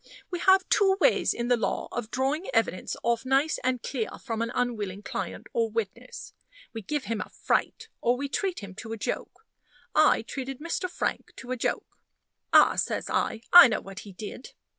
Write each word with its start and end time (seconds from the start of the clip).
We 0.31 0.39
have 0.39 0.67
two 0.69 0.97
ways 0.99 1.31
in 1.31 1.47
the 1.47 1.55
law 1.55 1.87
of 1.91 2.09
drawing 2.09 2.49
evidence 2.55 2.95
off 3.03 3.23
nice 3.23 3.59
and 3.63 3.83
clear 3.83 4.09
from 4.19 4.41
an 4.41 4.51
unwilling 4.55 5.03
client 5.03 5.45
or 5.53 5.69
witness. 5.69 6.33
We 6.73 6.81
give 6.81 7.03
him 7.03 7.21
a 7.21 7.29
fright, 7.29 7.87
or 8.01 8.17
we 8.17 8.27
treat 8.27 8.61
him 8.61 8.73
to 8.77 8.93
a 8.93 8.97
joke. 8.97 9.45
I 9.93 10.23
treated 10.23 10.59
Mr. 10.59 10.89
Frank 10.89 11.35
to 11.35 11.51
a 11.51 11.55
joke. 11.55 11.99
"Ah!" 12.51 12.77
says 12.77 13.11
I, 13.11 13.41
"I 13.53 13.67
know 13.67 13.79
what 13.81 13.99
he 13.99 14.11
did. 14.11 14.53